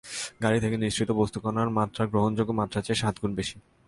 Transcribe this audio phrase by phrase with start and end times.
[0.43, 3.57] গাড়ি থেকে নিঃসৃত বস্তুকণার মাত্রা গ্রহণযোগ্য মাত্রার চেয়ে সাত গুণ বেশি।